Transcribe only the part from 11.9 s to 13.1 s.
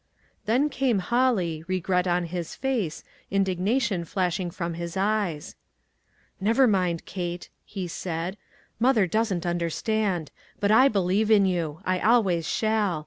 always shall.